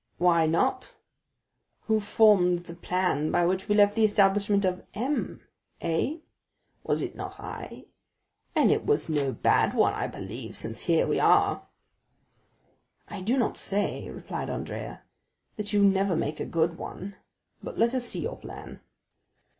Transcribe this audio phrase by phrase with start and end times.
[0.17, 0.97] "Why not?
[1.81, 5.41] Who formed the plan by which we left the establishment of M——!
[5.79, 6.15] eh?
[6.83, 7.85] was it not I?
[8.55, 11.67] and it was no bad one I believe, since here we are!"
[13.09, 15.03] "I do not say," replied Andrea,
[15.57, 17.17] "that you never make a good one;
[17.61, 18.79] but let us see your plan."